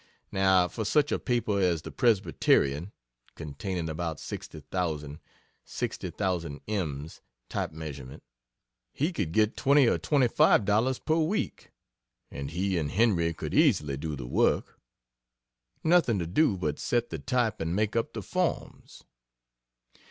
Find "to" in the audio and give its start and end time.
16.17-16.25